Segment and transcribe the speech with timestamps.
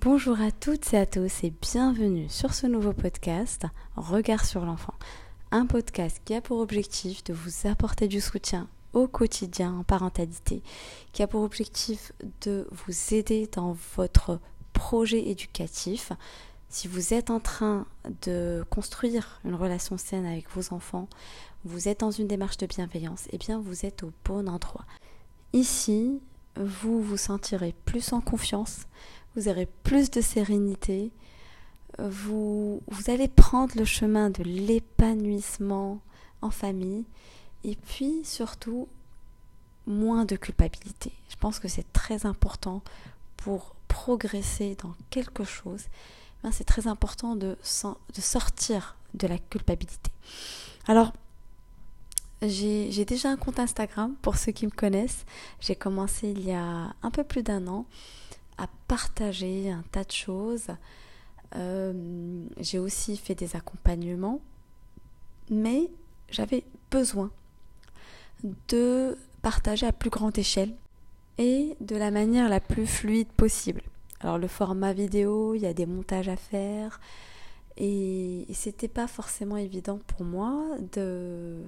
[0.00, 4.94] Bonjour à toutes et à tous et bienvenue sur ce nouveau podcast Regard sur l'enfant.
[5.50, 10.62] Un podcast qui a pour objectif de vous apporter du soutien au quotidien en parentalité,
[11.12, 14.38] qui a pour objectif de vous aider dans votre
[14.72, 16.12] projet éducatif.
[16.68, 17.84] Si vous êtes en train
[18.22, 21.08] de construire une relation saine avec vos enfants,
[21.64, 24.84] vous êtes dans une démarche de bienveillance, et eh bien vous êtes au bon endroit.
[25.52, 26.20] Ici,
[26.56, 28.86] vous vous sentirez plus en confiance,
[29.38, 31.12] vous aurez plus de sérénité,
[31.98, 36.00] vous, allez prendre le chemin de l'épanouissement
[36.42, 37.04] en famille
[37.62, 38.88] et puis surtout
[39.86, 41.12] moins de culpabilité.
[41.28, 42.82] Je pense que c'est très important
[43.36, 45.84] pour progresser dans quelque chose.
[46.42, 50.10] Ben, c'est très important de sortir de la culpabilité.
[50.88, 51.12] Alors,
[52.42, 55.24] j'ai déjà un compte Instagram pour ceux qui me connaissent.
[55.60, 57.86] J'ai commencé il y a un peu plus d'un an
[58.58, 60.68] à partager un tas de choses.
[61.56, 64.40] Euh, j'ai aussi fait des accompagnements,
[65.50, 65.90] mais
[66.30, 67.30] j'avais besoin
[68.68, 70.74] de partager à plus grande échelle
[71.38, 73.82] et de la manière la plus fluide possible.
[74.20, 77.00] Alors le format vidéo, il y a des montages à faire
[77.76, 81.62] et, c'était pas forcément évident pour moi de,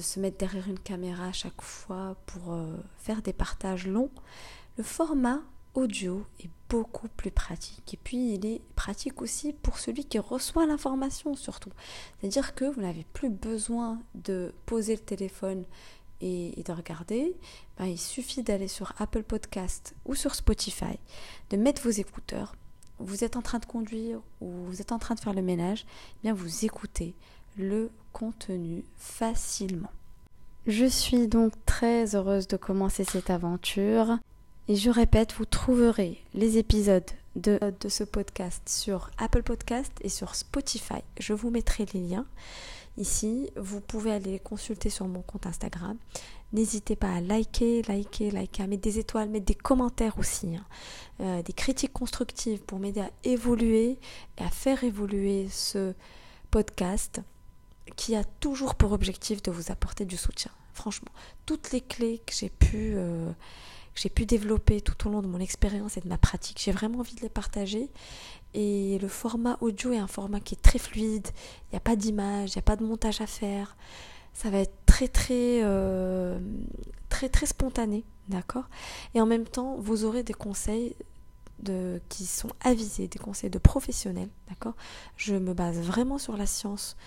[0.00, 4.10] se mettre derrière une caméra chaque fois pour euh, faire des partages longs.
[4.76, 5.40] Le format
[5.76, 7.94] audio est beaucoup plus pratique.
[7.94, 11.70] Et puis il est pratique aussi pour celui qui reçoit l'information surtout.
[12.20, 15.64] C'est-à-dire que vous n'avez plus besoin de poser le téléphone
[16.20, 17.36] et, de regarder.
[17.78, 20.98] Ben, il suffit d'aller sur Apple Podcast ou sur Spotify,
[21.50, 22.56] de mettre vos écouteurs.
[22.98, 25.84] Vous êtes en train de conduire ou vous êtes en train de faire le ménage,
[26.16, 27.14] eh bien vous écoutez
[27.58, 29.90] le contenu facilement.
[30.66, 34.18] Je suis donc très heureuse de commencer cette aventure
[34.68, 40.34] et je répète, vous trouverez les épisodes de, ce podcast sur Apple Podcast et sur
[40.34, 41.02] Spotify.
[41.20, 42.26] Je vous mettrai les liens
[42.96, 43.50] ici.
[43.56, 45.96] Vous pouvez aller consulter sur mon compte Instagram.
[46.52, 50.64] N'hésitez pas à liker, liker, liker, à mettre des étoiles, mettre des commentaires aussi, hein.
[51.20, 53.98] euh, des critiques constructives pour m'aider à évoluer
[54.38, 55.92] et à faire évoluer ce
[56.50, 57.20] podcast
[57.94, 60.50] qui a toujours pour objectif de vous apporter du soutien.
[60.72, 61.12] Franchement,
[61.44, 62.94] toutes les clés que j'ai pu...
[62.96, 63.30] Euh,
[63.96, 66.60] j'ai pu développer tout au long de mon expérience et de ma pratique.
[66.62, 67.90] J'ai vraiment envie de les partager.
[68.54, 71.28] Et le format audio est un format qui est très fluide.
[71.64, 73.76] Il n'y a pas d'image, il n'y a pas de montage à faire.
[74.32, 76.38] Ça va être très très euh,
[77.08, 78.68] très très spontané, d'accord?
[79.14, 80.94] Et en même temps, vous aurez des conseils
[82.10, 84.74] qui sont avisés, des conseils de professionnels, d'accord?
[85.16, 86.98] Je me base vraiment sur la science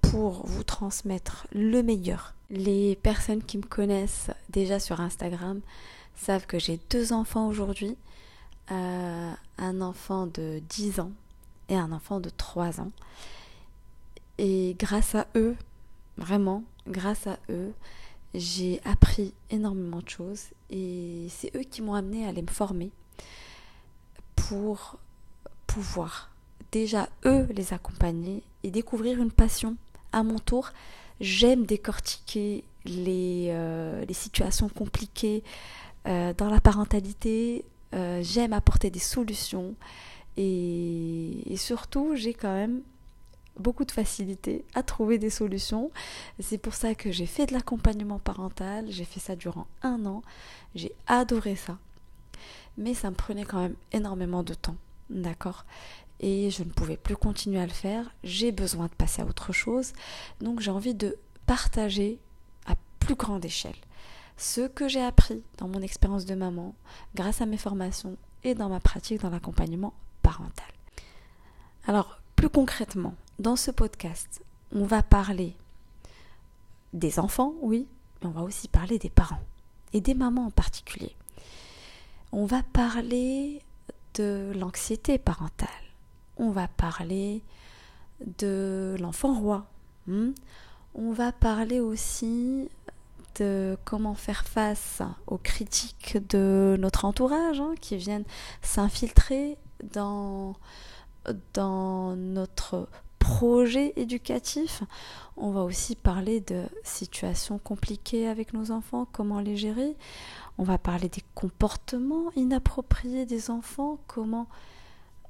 [0.00, 2.35] pour vous transmettre le meilleur.
[2.50, 5.60] Les personnes qui me connaissent déjà sur Instagram
[6.14, 7.96] savent que j'ai deux enfants aujourd'hui,
[8.70, 11.12] euh, un enfant de 10 ans
[11.68, 12.92] et un enfant de 3 ans.
[14.38, 15.56] Et grâce à eux,
[16.16, 17.72] vraiment, grâce à eux,
[18.34, 22.90] j'ai appris énormément de choses et c'est eux qui m'ont amené à aller me former
[24.34, 24.98] pour
[25.66, 26.30] pouvoir
[26.70, 29.76] déjà eux les accompagner et découvrir une passion.
[30.12, 30.70] À mon tour,
[31.20, 35.42] j'aime décortiquer les, euh, situations compliquées,
[36.06, 39.74] euh, dans la parentalité, euh, j'aime apporter des solutions.
[40.36, 42.82] Et, surtout, j'ai quand même
[43.58, 45.90] beaucoup de facilité à trouver des solutions.
[46.40, 50.22] C'est pour ça que j'ai fait de l'accompagnement parental, j'ai fait ça durant un an,
[50.74, 51.78] j'ai adoré ça.
[52.76, 54.76] Mais ça me prenait quand même énormément de temps,
[55.08, 55.64] d'accord?
[56.20, 59.52] Et je ne pouvais plus continuer à le faire, j'ai besoin de passer à autre
[59.52, 59.92] chose,
[60.40, 62.18] donc j'ai envie de partager
[62.66, 63.76] à plus grande échelle
[64.36, 66.74] ce que j'ai appris dans mon expérience de maman
[67.14, 70.66] grâce à mes formations et dans ma pratique dans l'accompagnement parental.
[71.86, 75.56] Alors, plus concrètement, dans ce podcast, on va parler
[76.92, 77.86] des enfants, oui,
[78.20, 79.42] mais on va aussi parler des parents
[79.92, 81.14] et des mamans en particulier.
[82.32, 83.62] On va parler
[84.14, 85.68] de l'anxiété parentale.
[86.36, 87.42] On va parler
[88.38, 89.66] de l'enfant roi.
[90.06, 90.32] Hmm.
[90.94, 92.68] On va parler aussi
[93.84, 98.24] comment faire face aux critiques de notre entourage hein, qui viennent
[98.62, 99.58] s'infiltrer
[99.92, 100.54] dans,
[101.52, 104.82] dans notre projet éducatif.
[105.36, 109.96] On va aussi parler de situations compliquées avec nos enfants, comment les gérer.
[110.58, 114.46] On va parler des comportements inappropriés des enfants, comment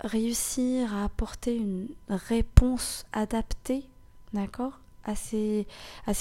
[0.00, 3.84] réussir à apporter une réponse adaptée,
[4.32, 5.66] d'accord à ces,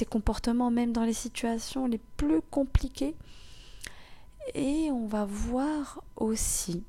[0.09, 3.15] comportements, même dans les situations les plus compliquées.
[4.55, 6.83] Et on va voir aussi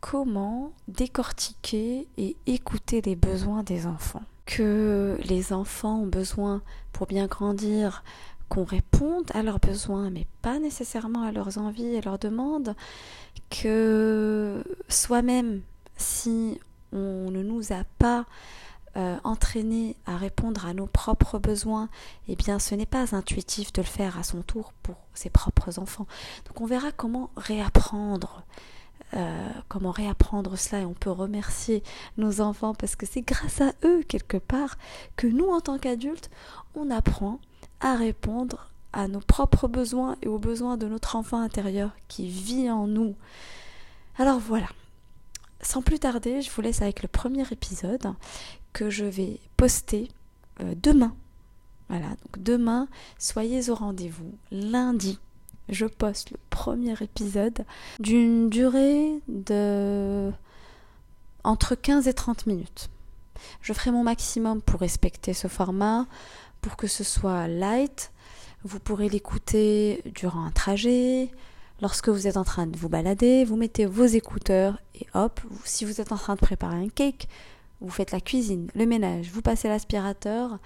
[0.00, 4.22] comment décortiquer et écouter les besoins des enfants.
[4.46, 8.02] Que les enfants ont besoin pour bien grandir
[8.48, 12.74] qu'on réponde à leurs besoins, mais pas nécessairement à leurs envies et leurs demandes,
[13.48, 15.60] que soi-même,
[16.00, 16.58] si
[16.92, 18.26] on ne nous a pas
[18.96, 21.88] euh, entraînés à répondre à nos propres besoins,
[22.26, 25.78] eh bien ce n'est pas intuitif de le faire à son tour pour ses propres
[25.78, 26.06] enfants.
[26.46, 28.42] Donc on verra comment réapprendre.
[29.14, 31.82] Euh, comment réapprendre cela et on peut remercier
[32.16, 34.78] nos enfants parce que c'est grâce à eux quelque part
[35.16, 36.30] que nous en tant qu'adultes
[36.76, 37.40] on apprend
[37.80, 42.70] à répondre à nos propres besoins et aux besoins de notre enfant intérieur qui vit
[42.70, 43.16] en nous.
[44.16, 44.68] Alors voilà,
[45.62, 48.14] sans plus tarder, je vous laisse avec le premier épisode
[48.72, 50.08] que je vais poster
[50.60, 51.14] euh, demain.
[51.88, 54.32] Voilà, donc demain, soyez au rendez-vous.
[54.52, 55.18] Lundi,
[55.68, 57.64] je poste le premier épisode
[57.98, 60.30] d'une durée de
[61.42, 62.90] entre 15 et 30 minutes.
[63.62, 66.06] Je ferai mon maximum pour respecter ce format,
[66.60, 68.12] pour que ce soit light.
[68.62, 71.30] Vous pourrez l'écouter durant un trajet,
[71.80, 75.84] lorsque vous êtes en train de vous balader, vous mettez vos écouteurs et hop, si
[75.84, 77.28] vous êtes en train de préparer un cake,
[77.80, 80.58] vous faites la cuisine, le ménage, vous passez l'aspirateur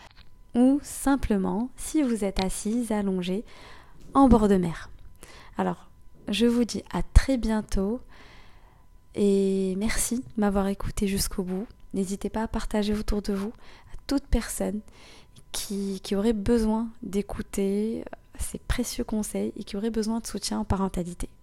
[0.55, 3.45] ou simplement si vous êtes assise, allongée
[4.15, 4.91] en bord de mer.
[5.57, 5.91] Alors,
[6.29, 8.01] je vous dis à très bientôt
[9.15, 11.67] et merci de m'avoir écouté jusqu'au bout.
[11.93, 13.53] N'hésitez pas à partager autour de vous
[13.93, 14.81] à toute personne
[15.53, 18.05] qui, qui aurait besoin d'écouter
[18.59, 21.29] précieux conseils et qui aurait besoin de soutien en parentalité.